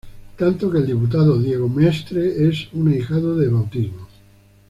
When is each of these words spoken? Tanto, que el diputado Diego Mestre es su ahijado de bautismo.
Tanto, 0.35 0.71
que 0.71 0.79
el 0.79 0.87
diputado 0.87 1.39
Diego 1.39 1.69
Mestre 1.69 2.47
es 2.49 2.69
su 2.71 2.87
ahijado 2.87 3.37
de 3.37 3.49
bautismo. 3.49 4.07